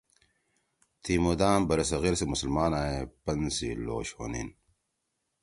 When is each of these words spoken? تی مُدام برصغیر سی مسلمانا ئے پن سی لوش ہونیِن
تی 1.03 1.13
مُدام 1.23 1.59
برصغیر 1.69 2.13
سی 2.19 2.25
مسلمانا 2.33 2.79
ئے 2.89 2.99
پن 3.23 3.39
سی 3.55 3.69
لوش 3.85 4.07
ہونیِن 4.17 4.49